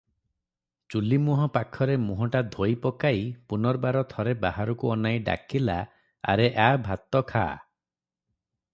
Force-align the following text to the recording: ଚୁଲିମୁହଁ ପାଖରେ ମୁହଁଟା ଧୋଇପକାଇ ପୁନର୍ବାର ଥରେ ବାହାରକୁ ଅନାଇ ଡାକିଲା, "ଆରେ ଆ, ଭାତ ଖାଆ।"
ଚୁଲିମୁହଁ 0.93 1.45
ପାଖରେ 1.57 1.97
ମୁହଁଟା 2.05 2.41
ଧୋଇପକାଇ 2.55 3.21
ପୁନର୍ବାର 3.53 4.03
ଥରେ 4.15 4.35
ବାହାରକୁ 4.47 4.93
ଅନାଇ 4.97 5.23
ଡାକିଲା, 5.31 5.79
"ଆରେ 6.35 6.53
ଆ, 6.69 6.71
ଭାତ 6.91 7.27
ଖାଆ।" 7.33 7.47